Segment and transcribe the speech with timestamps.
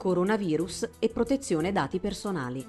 [0.00, 2.66] coronavirus e protezione dati personali.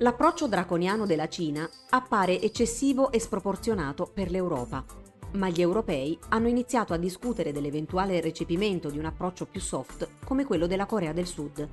[0.00, 4.84] L'approccio draconiano della Cina appare eccessivo e sproporzionato per l'Europa,
[5.32, 10.44] ma gli europei hanno iniziato a discutere dell'eventuale recepimento di un approccio più soft come
[10.44, 11.66] quello della Corea del Sud.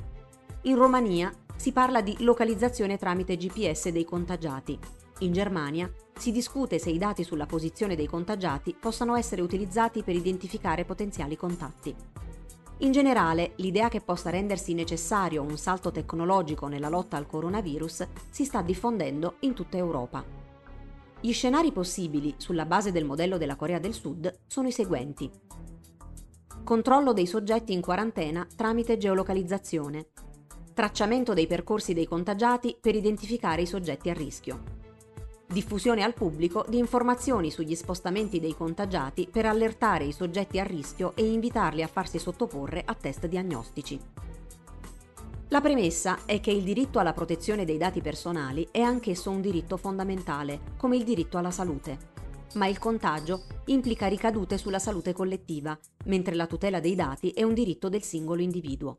[0.61, 4.79] In Romania si parla di localizzazione tramite GPS dei contagiati.
[5.19, 10.15] In Germania si discute se i dati sulla posizione dei contagiati possano essere utilizzati per
[10.15, 11.95] identificare potenziali contatti.
[12.79, 18.43] In generale, l'idea che possa rendersi necessario un salto tecnologico nella lotta al coronavirus si
[18.43, 20.23] sta diffondendo in tutta Europa.
[21.21, 25.29] Gli scenari possibili sulla base del modello della Corea del Sud sono i seguenti.
[26.63, 30.07] Controllo dei soggetti in quarantena tramite geolocalizzazione.
[30.73, 34.82] Tracciamento dei percorsi dei contagiati per identificare i soggetti a rischio
[35.53, 41.13] diffusione al pubblico di informazioni sugli spostamenti dei contagiati per allertare i soggetti a rischio
[41.15, 43.97] e invitarli a farsi sottoporre a test diagnostici.
[45.49, 49.77] La premessa è che il diritto alla protezione dei dati personali è anch'esso un diritto
[49.77, 52.11] fondamentale, come il diritto alla salute.
[52.55, 57.53] Ma il contagio implica ricadute sulla salute collettiva, mentre la tutela dei dati è un
[57.53, 58.97] diritto del singolo individuo.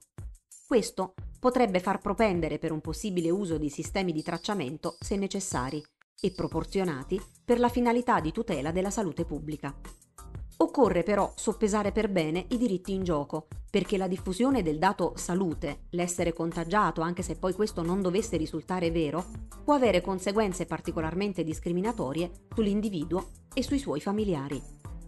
[0.67, 5.83] Questo potrebbe far propendere per un possibile uso di sistemi di tracciamento se necessari,
[6.21, 9.75] e proporzionati per la finalità di tutela della salute pubblica.
[10.57, 15.87] Occorre però soppesare per bene i diritti in gioco, perché la diffusione del dato salute,
[15.91, 19.25] l'essere contagiato anche se poi questo non dovesse risultare vero,
[19.65, 24.63] può avere conseguenze particolarmente discriminatorie sull'individuo e sui suoi familiari.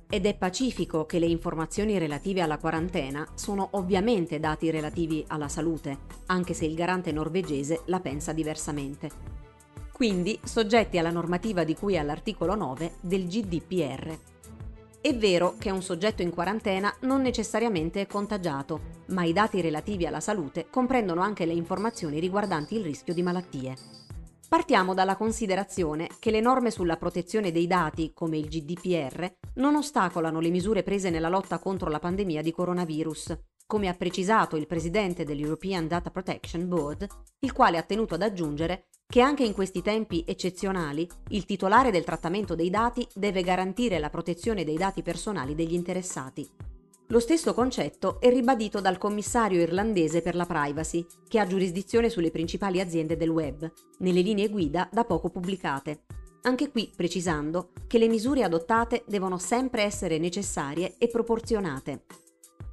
[0.09, 5.99] Ed è pacifico che le informazioni relative alla quarantena sono ovviamente dati relativi alla salute,
[6.27, 9.46] anche se il garante norvegese la pensa diversamente
[9.97, 14.19] quindi soggetti alla normativa di cui all'articolo 9 del GDPR.
[15.01, 20.05] È vero che un soggetto in quarantena non necessariamente è contagiato, ma i dati relativi
[20.05, 23.75] alla salute comprendono anche le informazioni riguardanti il rischio di malattie.
[24.49, 30.39] Partiamo dalla considerazione che le norme sulla protezione dei dati, come il GDPR, non ostacolano
[30.39, 33.37] le misure prese nella lotta contro la pandemia di coronavirus,
[33.67, 37.07] come ha precisato il presidente dell'European Data Protection Board,
[37.41, 42.05] il quale ha tenuto ad aggiungere che anche in questi tempi eccezionali il titolare del
[42.05, 46.49] trattamento dei dati deve garantire la protezione dei dati personali degli interessati.
[47.11, 52.33] Lo stesso concetto è ribadito dal commissario irlandese per la privacy, che ha giurisdizione sulle
[52.33, 56.03] principali aziende del web, nelle linee guida da poco pubblicate.
[56.43, 62.07] Anche qui precisando che le misure adottate devono sempre essere necessarie e proporzionate.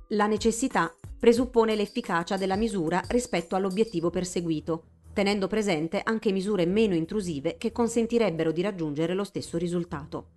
[0.10, 7.58] La necessità presuppone l'efficacia della misura rispetto all'obiettivo perseguito, tenendo presente anche misure meno intrusive
[7.58, 10.32] che consentirebbero di raggiungere lo stesso risultato.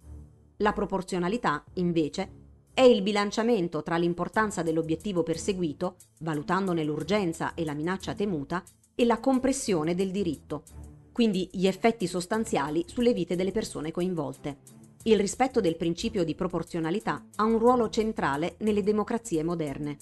[0.59, 2.45] La proporzionalità, invece,
[2.76, 8.62] è il bilanciamento tra l'importanza dell'obiettivo perseguito, valutandone l'urgenza e la minaccia temuta,
[8.94, 10.62] e la compressione del diritto,
[11.10, 14.59] quindi gli effetti sostanziali sulle vite delle persone coinvolte.
[15.04, 19.97] Il rispetto del principio di proporzionalità ha un ruolo centrale nelle democrazie moderne.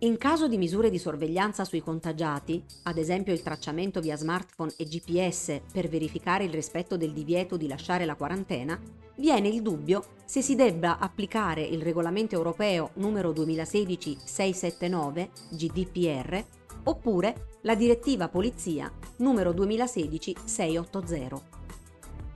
[0.00, 4.84] In caso di misure di sorveglianza sui contagiati, ad esempio il tracciamento via smartphone e
[4.84, 8.78] GPS per verificare il rispetto del divieto di lasciare la quarantena,
[9.16, 16.44] viene il dubbio se si debba applicare il regolamento europeo numero 2016-679 GDPR
[16.84, 21.40] oppure la direttiva polizia numero 2016-680.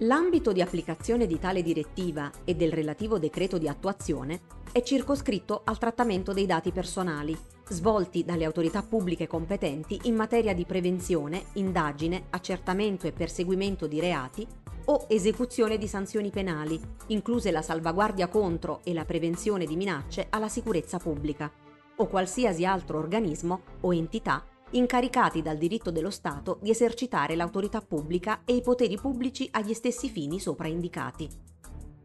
[0.00, 5.78] L'ambito di applicazione di tale direttiva e del relativo decreto di attuazione è circoscritto al
[5.78, 7.34] trattamento dei dati personali
[7.68, 14.46] svolti dalle autorità pubbliche competenti in materia di prevenzione, indagine, accertamento e perseguimento di reati
[14.86, 20.48] o esecuzione di sanzioni penali, incluse la salvaguardia contro e la prevenzione di minacce alla
[20.48, 21.50] sicurezza pubblica,
[21.96, 28.42] o qualsiasi altro organismo o entità incaricati dal diritto dello Stato di esercitare l'autorità pubblica
[28.44, 31.28] e i poteri pubblici agli stessi fini sopra indicati.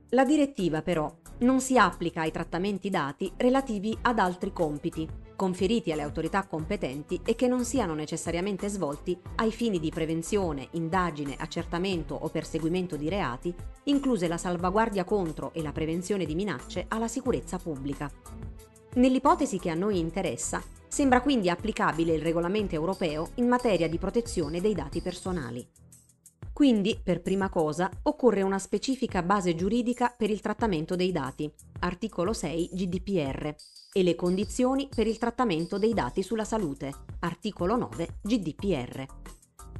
[0.09, 5.07] La direttiva però non si applica ai trattamenti dati relativi ad altri compiti,
[5.41, 11.35] conferiti alle autorità competenti e che non siano necessariamente svolti ai fini di prevenzione, indagine,
[11.35, 13.51] accertamento o perseguimento di reati,
[13.85, 18.11] incluse la salvaguardia contro e la prevenzione di minacce alla sicurezza pubblica.
[18.93, 24.61] Nell'ipotesi che a noi interessa, sembra quindi applicabile il regolamento europeo in materia di protezione
[24.61, 25.67] dei dati personali.
[26.53, 32.31] Quindi, per prima cosa, occorre una specifica base giuridica per il trattamento dei dati, articolo
[32.31, 33.55] 6 GDPR,
[33.91, 39.05] e le condizioni per il trattamento dei dati sulla salute, articolo 9 GDPR.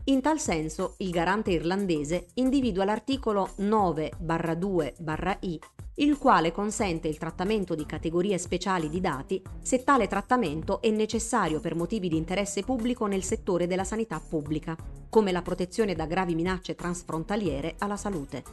[0.05, 5.59] In tal senso, il garante irlandese individua l'articolo 9-2-I
[5.95, 11.59] il quale consente il trattamento di categorie speciali di dati se tale trattamento è necessario
[11.59, 14.75] per motivi di interesse pubblico nel settore della sanità pubblica,
[15.09, 18.43] come la protezione da gravi minacce transfrontaliere alla salute.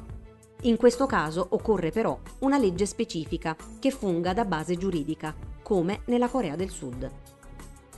[0.62, 5.34] In questo caso occorre però una legge specifica che funga da base giuridica,
[5.68, 7.10] come nella Corea del Sud.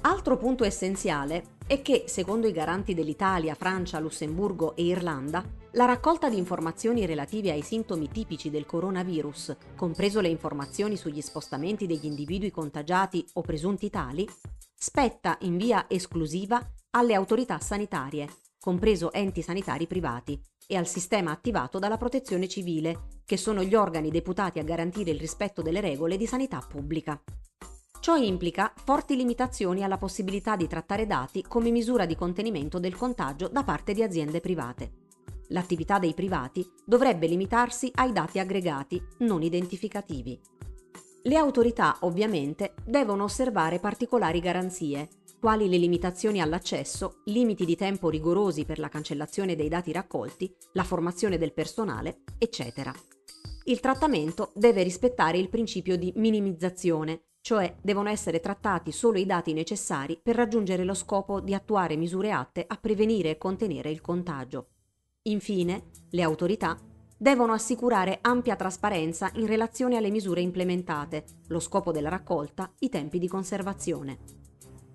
[0.01, 5.45] Altro punto essenziale è che, secondo i garanti dell'Italia, Francia, Lussemburgo e Irlanda,
[5.75, 11.87] la raccolta di informazioni relative ai sintomi tipici del coronavirus, compreso le informazioni sugli spostamenti
[11.87, 14.29] degli individui contagiati o presunti tali,
[14.75, 18.29] spetta in via esclusiva alle autorità sanitarie,
[18.59, 24.11] compreso enti sanitari privati, e al sistema attivato dalla Protezione Civile, che sono gli organi
[24.11, 27.23] deputati a garantire il rispetto delle regole di sanità pubblica.
[28.01, 33.49] Ciò implica forti limitazioni alla possibilità di trattare dati come misura di contenimento del contagio
[33.49, 35.09] da parte di aziende private
[35.51, 40.39] l'attività dei privati dovrebbe limitarsi ai dati aggregati, non identificativi.
[41.23, 45.09] Le autorità, ovviamente, devono osservare particolari garanzie,
[45.39, 50.85] quali le limitazioni all'accesso, limiti di tempo rigorosi per la cancellazione dei dati raccolti, la
[50.85, 52.93] formazione del personale, eccetera.
[53.65, 59.53] Il trattamento deve rispettare il principio di minimizzazione, cioè devono essere trattati solo i dati
[59.53, 64.69] necessari per raggiungere lo scopo di attuare misure atte a prevenire e contenere il contagio.
[65.23, 66.79] Infine, le autorità
[67.17, 73.19] devono assicurare ampia trasparenza in relazione alle misure implementate, lo scopo della raccolta, i tempi
[73.19, 74.19] di conservazione.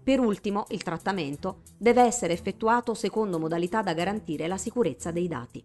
[0.04, 5.64] Per ultimo, il trattamento deve essere effettuato secondo modalità da garantire la sicurezza dei dati.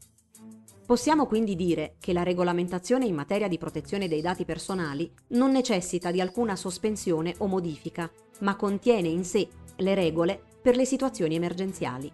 [0.91, 6.11] Possiamo quindi dire che la regolamentazione in materia di protezione dei dati personali non necessita
[6.11, 8.11] di alcuna sospensione o modifica,
[8.41, 9.47] ma contiene in sé
[9.77, 12.11] le regole per le situazioni emergenziali.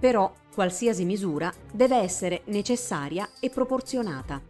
[0.00, 4.40] Però qualsiasi misura deve essere necessaria e proporzionata.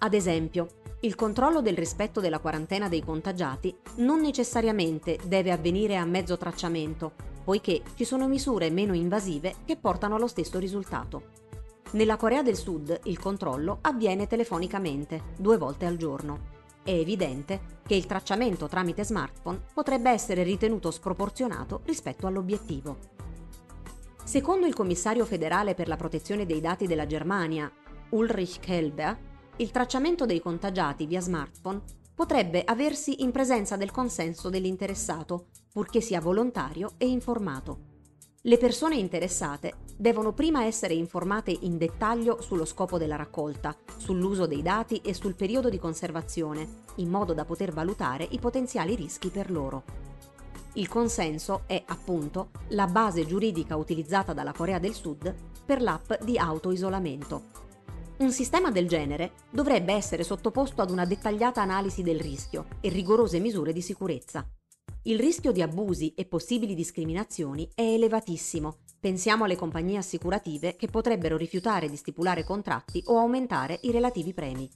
[0.00, 0.66] Ad esempio,
[1.00, 7.12] il controllo del rispetto della quarantena dei contagiati non necessariamente deve avvenire a mezzo tracciamento,
[7.42, 11.47] poiché ci sono misure meno invasive che portano allo stesso risultato.
[11.90, 16.56] Nella Corea del Sud il controllo avviene telefonicamente, due volte al giorno.
[16.84, 22.98] È evidente che il tracciamento tramite smartphone potrebbe essere ritenuto sproporzionato rispetto all'obiettivo.
[24.22, 27.72] Secondo il commissario federale per la protezione dei dati della Germania,
[28.10, 29.18] Ulrich Kelber,
[29.56, 31.80] il tracciamento dei contagiati via smartphone
[32.14, 37.87] potrebbe aversi in presenza del consenso dell'interessato, purché sia volontario e informato.
[38.42, 44.62] Le persone interessate devono prima essere informate in dettaglio sullo scopo della raccolta, sull'uso dei
[44.62, 49.50] dati e sul periodo di conservazione, in modo da poter valutare i potenziali rischi per
[49.50, 49.82] loro.
[50.74, 55.34] Il consenso è, appunto, la base giuridica utilizzata dalla Corea del Sud
[55.66, 57.66] per l'app di autoisolamento.
[58.18, 63.40] Un sistema del genere dovrebbe essere sottoposto ad una dettagliata analisi del rischio e rigorose
[63.40, 64.48] misure di sicurezza.
[65.02, 68.78] Il rischio di abusi e possibili discriminazioni è elevatissimo.
[68.98, 74.68] Pensiamo alle compagnie assicurative che potrebbero rifiutare di stipulare contratti o aumentare i relativi premi.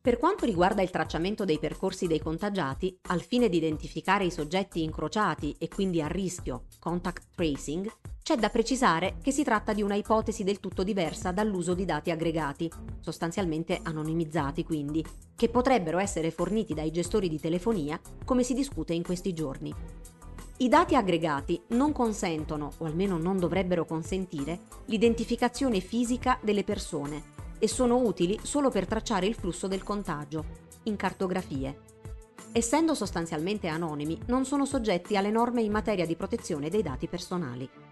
[0.00, 4.82] Per quanto riguarda il tracciamento dei percorsi dei contagiati, al fine di identificare i soggetti
[4.82, 7.90] incrociati e quindi a rischio, contact tracing,
[8.28, 12.10] c'è da precisare che si tratta di una ipotesi del tutto diversa dall'uso di dati
[12.10, 12.70] aggregati,
[13.00, 15.02] sostanzialmente anonimizzati quindi,
[15.34, 19.72] che potrebbero essere forniti dai gestori di telefonia, come si discute in questi giorni.
[20.58, 24.58] I dati aggregati non consentono, o almeno non dovrebbero consentire,
[24.88, 27.22] l'identificazione fisica delle persone,
[27.58, 30.44] e sono utili solo per tracciare il flusso del contagio,
[30.82, 31.78] in cartografie.
[32.52, 37.87] Essendo sostanzialmente anonimi, non sono soggetti alle norme in materia di protezione dei dati personali.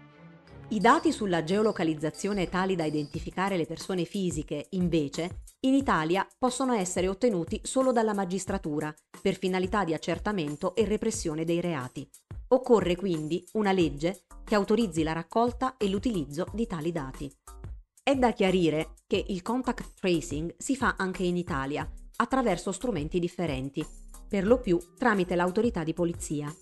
[0.69, 7.07] I dati sulla geolocalizzazione tali da identificare le persone fisiche, invece, in Italia possono essere
[7.07, 12.07] ottenuti solo dalla magistratura per finalità di accertamento e repressione dei reati.
[12.49, 17.33] Occorre quindi una legge che autorizzi la raccolta e l'utilizzo di tali dati.
[18.03, 23.85] È da chiarire che il contact tracing si fa anche in Italia, attraverso strumenti differenti,
[24.27, 26.53] per lo più tramite l'autorità di polizia.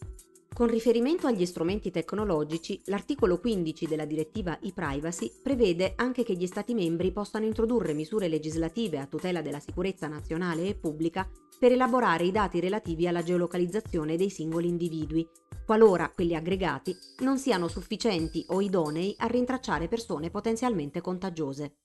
[0.55, 6.73] Con riferimento agli strumenti tecnologici, l'articolo 15 della direttiva e-privacy prevede anche che gli Stati
[6.73, 12.31] membri possano introdurre misure legislative a tutela della sicurezza nazionale e pubblica per elaborare i
[12.31, 15.27] dati relativi alla geolocalizzazione dei singoli individui,
[15.65, 21.79] qualora quelli aggregati non siano sufficienti o idonei a rintracciare persone potenzialmente contagiose.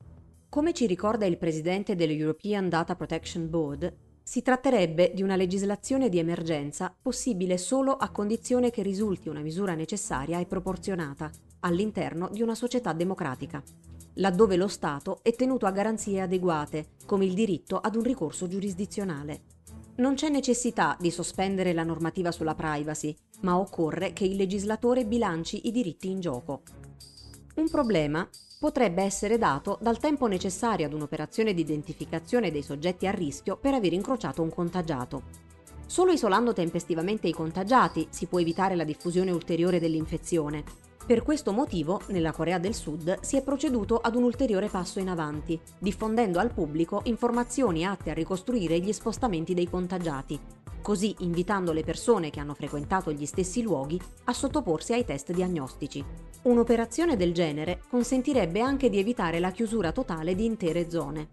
[0.49, 6.21] Come ci ricorda il presidente dell'European Data Protection Board, si tratterebbe di una legislazione di
[6.21, 11.29] emergenza possibile solo a condizione che risulti una misura necessaria e proporzionata
[11.63, 13.61] all'interno di una società democratica.
[14.15, 19.41] laddove lo Stato è tenuto a garanzie adeguate, come il diritto ad un ricorso giurisdizionale.
[19.97, 25.67] Non c'è necessità di sospendere la normativa sulla privacy, ma occorre che il legislatore bilanci
[25.67, 26.63] i diritti in gioco.
[27.57, 28.29] Un problema
[28.61, 33.73] potrebbe essere dato dal tempo necessario ad un'operazione di identificazione dei soggetti a rischio per
[33.73, 35.23] aver incrociato un contagiato.
[35.87, 40.63] Solo isolando tempestivamente i contagiati si può evitare la diffusione ulteriore dell'infezione.
[41.07, 45.09] Per questo motivo, nella Corea del Sud si è proceduto ad un ulteriore passo in
[45.09, 50.39] avanti, diffondendo al pubblico informazioni atte a ricostruire gli spostamenti dei contagiati,
[50.83, 56.05] così invitando le persone che hanno frequentato gli stessi luoghi a sottoporsi ai test diagnostici.
[56.43, 61.29] Un'operazione del genere consentirebbe anche di evitare la chiusura totale di intere zone.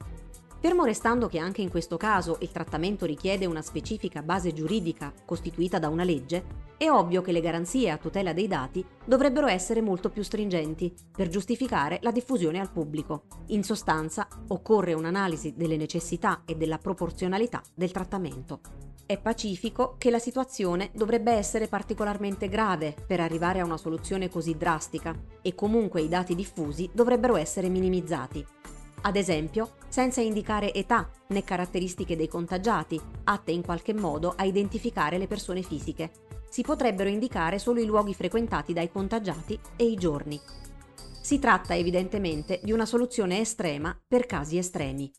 [0.60, 5.80] Fermo restando che anche in questo caso il trattamento richiede una specifica base giuridica costituita
[5.80, 10.10] da una legge, è ovvio che le garanzie a tutela dei dati dovrebbero essere molto
[10.10, 13.24] più stringenti per giustificare la diffusione al pubblico.
[13.48, 18.87] In sostanza, occorre un'analisi delle necessità e della proporzionalità del trattamento.
[19.08, 24.56] È pacifico che la situazione dovrebbe essere particolarmente grave per arrivare a una soluzione così
[24.56, 28.46] drastica e comunque i dati diffusi dovrebbero essere minimizzati
[29.02, 35.18] ad esempio senza indicare età né caratteristiche dei contagiati, atte in qualche modo a identificare
[35.18, 36.12] le persone fisiche.
[36.50, 40.40] Si potrebbero indicare solo i luoghi frequentati dai contagiati e i giorni.
[41.22, 45.12] Si tratta evidentemente di una soluzione estrema per casi estremi.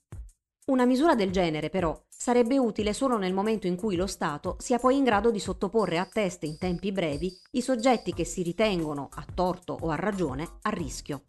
[0.67, 4.81] Una misura del genere, però, sarebbe utile solo nel momento in cui lo Stato sia
[4.81, 9.09] poi in grado di sottoporre a test in tempi brevi i soggetti che si ritengono,
[9.15, 11.23] a torto o a ragione, a rischio.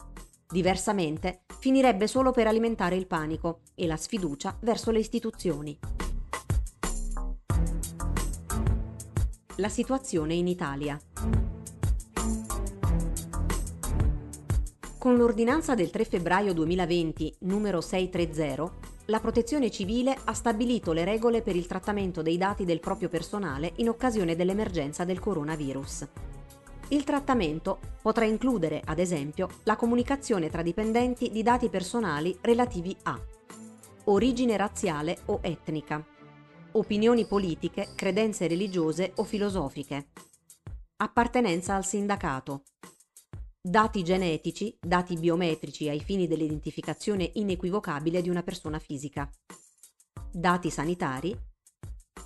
[0.50, 5.78] Diversamente, finirebbe solo per alimentare il panico e la sfiducia verso le istituzioni.
[9.58, 11.00] La situazione in Italia.
[14.98, 21.42] Con l'ordinanza del 3 febbraio 2020 numero 630, la Protezione Civile ha stabilito le regole
[21.42, 26.08] per il trattamento dei dati del proprio personale in occasione dell'emergenza del coronavirus.
[26.90, 33.20] Il trattamento potrà includere, ad esempio, la comunicazione tra dipendenti di dati personali relativi a
[34.06, 36.04] origine razziale o etnica,
[36.74, 40.10] opinioni politiche, credenze religiose o filosofiche,
[40.98, 42.64] appartenenza al sindacato,
[43.62, 49.30] dati genetici, dati biometrici ai fini dell'identificazione inequivocabile di una persona fisica,
[50.32, 51.38] dati sanitari,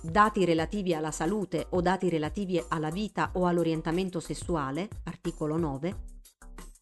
[0.00, 6.04] dati relativi alla salute o dati relativi alla vita o all'orientamento sessuale, articolo 9,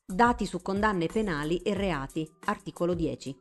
[0.04, 3.38] dati su condanne penali e reati, articolo 10.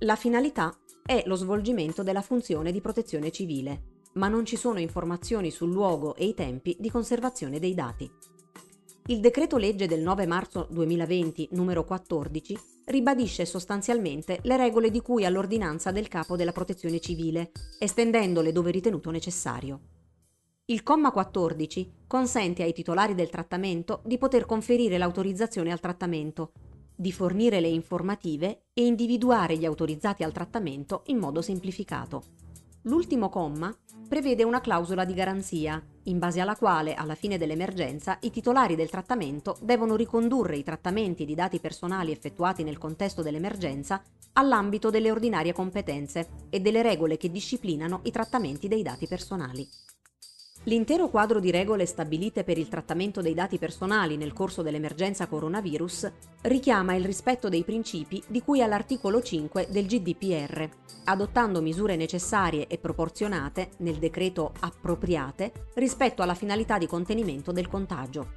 [0.00, 5.50] La finalità è lo svolgimento della funzione di protezione civile, ma non ci sono informazioni
[5.50, 8.08] sul luogo e i tempi di conservazione dei dati.
[9.10, 15.24] Il decreto legge del 9 marzo 2020 numero 14 ribadisce sostanzialmente le regole di cui
[15.24, 19.80] all'ordinanza del capo della protezione civile, estendendole dove ritenuto necessario.
[20.66, 26.52] Il comma 14 consente ai titolari del trattamento di poter conferire l'autorizzazione al trattamento,
[26.94, 32.24] di fornire le informative e individuare gli autorizzati al trattamento in modo semplificato.
[32.82, 33.74] L'ultimo comma
[34.06, 38.90] prevede una clausola di garanzia, in base alla quale, alla fine dell'emergenza, i titolari del
[38.90, 45.52] trattamento devono ricondurre i trattamenti di dati personali effettuati nel contesto dell'emergenza all'ambito delle ordinarie
[45.52, 49.68] competenze e delle regole che disciplinano i trattamenti dei dati personali.
[50.68, 56.12] L'intero quadro di regole stabilite per il trattamento dei dati personali nel corso dell'emergenza coronavirus
[56.42, 60.68] richiama il rispetto dei principi di cui all'articolo 5 del GDPR,
[61.04, 68.32] adottando misure necessarie e proporzionate, nel decreto appropriate, rispetto alla finalità di contenimento del contagio.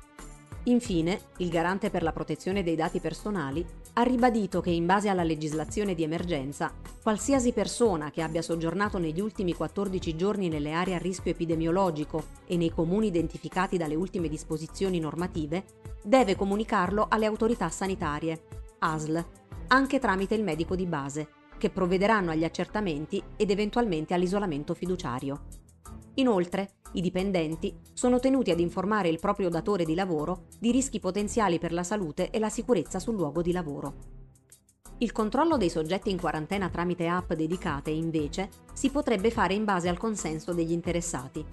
[0.65, 5.23] Infine, il garante per la protezione dei dati personali ha ribadito che in base alla
[5.23, 10.97] legislazione di emergenza, qualsiasi persona che abbia soggiornato negli ultimi 14 giorni nelle aree a
[10.97, 15.65] rischio epidemiologico e nei comuni identificati dalle ultime disposizioni normative
[16.03, 18.43] deve comunicarlo alle autorità sanitarie,
[18.79, 19.25] ASL,
[19.67, 25.60] anche tramite il medico di base, che provvederanno agli accertamenti ed eventualmente all'isolamento fiduciario.
[26.15, 31.57] Inoltre, i dipendenti sono tenuti ad informare il proprio datore di lavoro di rischi potenziali
[31.57, 34.19] per la salute e la sicurezza sul luogo di lavoro.
[34.97, 39.89] Il controllo dei soggetti in quarantena tramite app dedicate, invece, si potrebbe fare in base
[39.89, 41.43] al consenso degli interessati.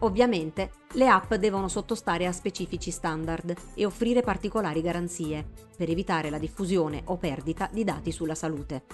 [0.00, 5.46] Ovviamente, le app devono sottostare a specifici standard e offrire particolari garanzie,
[5.76, 8.84] per evitare la diffusione o perdita di dati sulla salute.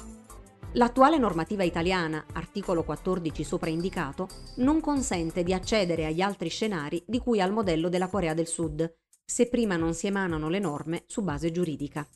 [0.75, 7.19] L'attuale normativa italiana, articolo 14 sopra indicato, non consente di accedere agli altri scenari di
[7.19, 8.91] cui al modello della Corea del Sud,
[9.23, 12.09] se prima non si emanano le norme su base giuridica.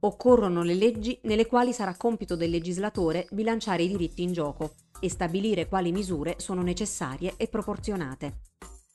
[0.00, 5.08] occorrono le leggi nelle quali sarà compito del legislatore bilanciare i diritti in gioco e
[5.08, 8.40] stabilire quali misure sono necessarie e proporzionate.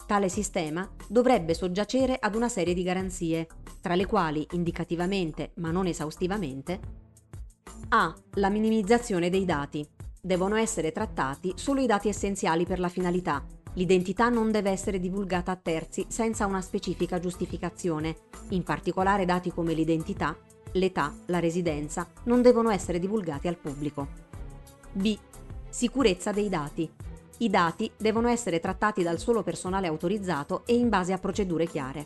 [0.06, 3.48] Tale sistema dovrebbe soggiacere ad una serie di garanzie,
[3.82, 7.08] tra le quali indicativamente, ma non esaustivamente,
[7.90, 8.14] a.
[8.36, 9.88] La minimizzazione dei dati.
[10.22, 13.44] Devono essere trattati solo i dati essenziali per la finalità.
[13.74, 18.16] L'identità non deve essere divulgata a terzi senza una specifica giustificazione.
[18.50, 20.38] In particolare dati come l'identità,
[20.74, 24.08] l'età, la residenza non devono essere divulgati al pubblico.
[24.92, 25.18] B.
[25.70, 26.92] Sicurezza dei dati.
[27.40, 32.06] I dati devono essere trattati dal solo personale autorizzato e in base a procedure chiare.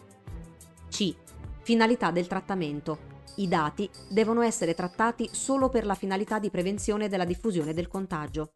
[0.89, 1.13] C.
[1.61, 3.11] Finalità del trattamento.
[3.35, 8.53] I dati devono essere trattati solo per la finalità di prevenzione della diffusione del contagio.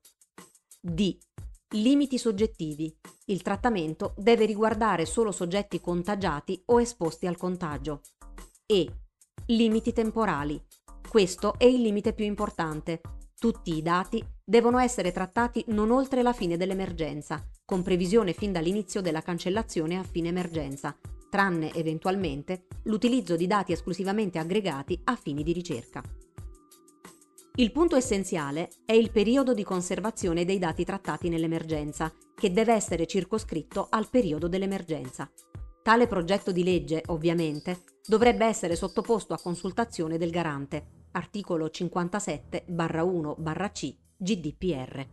[0.80, 1.18] D.
[1.72, 2.96] Limiti soggettivi.
[3.26, 8.02] Il trattamento deve riguardare solo soggetti contagiati o esposti al contagio.
[8.68, 8.88] E.
[9.48, 10.64] Limiti temporali.
[11.10, 13.02] Questo è il limite più importante.
[13.36, 19.02] Tutti i dati devono essere trattati non oltre la fine dell'emergenza, con previsione fin dall'inizio
[19.02, 20.98] della cancellazione a fine emergenza,
[21.30, 26.04] tranne eventualmente l'utilizzo di dati esclusivamente aggregati a fini di ricerca.
[27.60, 33.08] Il punto essenziale è il periodo di conservazione dei dati trattati nell'emergenza, che deve essere
[33.08, 35.28] circoscritto al periodo dell'emergenza.
[35.82, 45.08] Tale progetto di legge, ovviamente, dovrebbe essere sottoposto a consultazione del garante, articolo 57-1-C GDPR.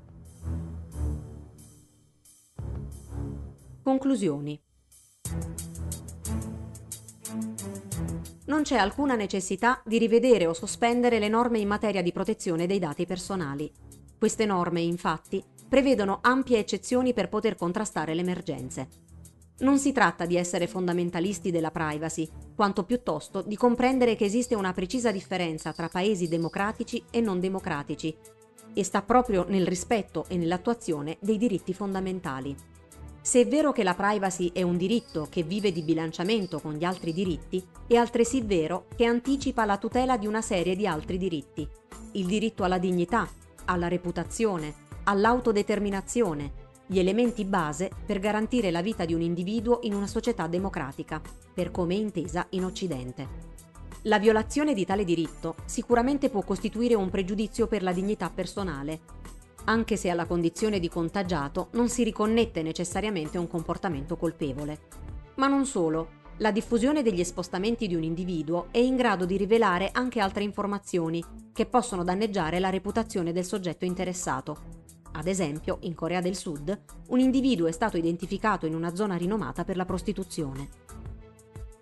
[3.83, 4.63] Conclusioni.
[8.47, 12.79] Non c'è alcuna necessità di rivedere o sospendere le norme in materia di protezione dei
[12.79, 13.71] dati personali.
[14.19, 18.89] Queste norme, infatti, prevedono ampie eccezioni per poter contrastare le emergenze.
[19.59, 24.73] Non si tratta di essere fondamentalisti della privacy, quanto piuttosto di comprendere che esiste una
[24.73, 28.15] precisa differenza tra paesi democratici e non democratici,
[28.75, 32.55] e sta proprio nel rispetto e nell'attuazione dei diritti fondamentali.
[33.27, 36.85] Se è vero che la privacy è un diritto che vive di bilanciamento con gli
[36.85, 41.67] altri diritti, è altresì vero che anticipa la tutela di una serie di altri diritti.
[42.13, 43.27] Il diritto alla dignità,
[43.65, 46.53] alla reputazione, all'autodeterminazione,
[46.87, 51.19] gli elementi base per garantire la vita di un individuo in una società democratica,
[51.55, 53.53] per come è intesa in Occidente.
[54.03, 59.01] La violazione di tale diritto sicuramente può costituire un pregiudizio per la dignità personale,
[59.65, 64.79] anche se alla condizione di contagiato non si riconnette necessariamente un comportamento colpevole.
[65.37, 69.91] Ma non solo, la diffusione degli spostamenti di un individuo è in grado di rivelare
[69.93, 71.23] anche altre informazioni
[71.53, 74.83] che possono danneggiare la reputazione del soggetto interessato.
[75.13, 76.77] Ad esempio, in Corea del Sud,
[77.09, 80.69] un individuo è stato identificato in una zona rinomata per la prostituzione.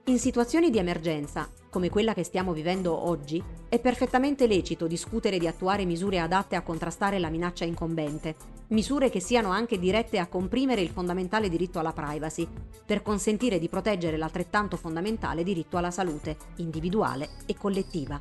[0.06, 5.46] In situazioni di emergenza, come quella che stiamo vivendo oggi, è perfettamente lecito discutere di
[5.46, 8.34] attuare misure adatte a contrastare la minaccia incombente,
[8.70, 12.48] misure che siano anche dirette a comprimere il fondamentale diritto alla privacy,
[12.84, 18.20] per consentire di proteggere l'altrettanto fondamentale diritto alla salute, individuale e collettiva.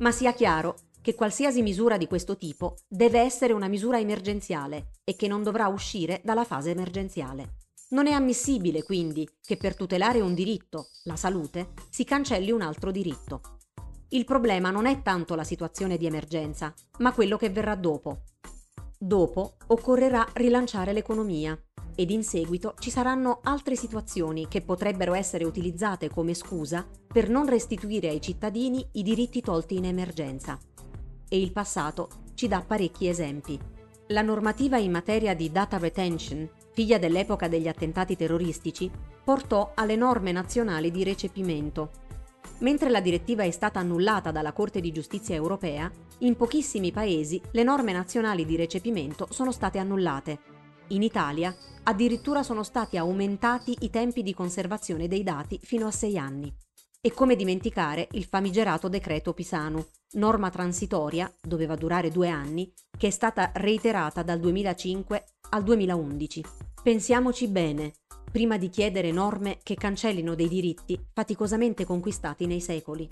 [0.00, 5.14] Ma sia chiaro che qualsiasi misura di questo tipo deve essere una misura emergenziale e
[5.14, 7.65] che non dovrà uscire dalla fase emergenziale.
[7.88, 12.90] Non è ammissibile, quindi, che per tutelare un diritto, la salute, si cancelli un altro
[12.90, 13.40] diritto.
[14.08, 18.22] Il problema non è tanto la situazione di emergenza, ma quello che verrà dopo.
[18.98, 21.56] Dopo occorrerà rilanciare l'economia
[21.94, 27.48] ed in seguito ci saranno altre situazioni che potrebbero essere utilizzate come scusa per non
[27.48, 30.58] restituire ai cittadini i diritti tolti in emergenza.
[31.28, 33.58] E il passato ci dà parecchi esempi.
[34.08, 38.90] La normativa in materia di data retention figlia dell'epoca degli attentati terroristici,
[39.24, 41.90] portò alle norme nazionali di recepimento.
[42.58, 47.62] Mentre la direttiva è stata annullata dalla Corte di giustizia europea, in pochissimi paesi le
[47.62, 50.38] norme nazionali di recepimento sono state annullate.
[50.88, 56.18] In Italia addirittura sono stati aumentati i tempi di conservazione dei dati fino a sei
[56.18, 56.54] anni.
[57.06, 59.80] E come dimenticare il famigerato decreto Pisanu,
[60.14, 66.42] norma transitoria, doveva durare due anni, che è stata reiterata dal 2005 al 2011.
[66.82, 67.92] Pensiamoci bene,
[68.32, 73.08] prima di chiedere norme che cancellino dei diritti faticosamente conquistati nei secoli.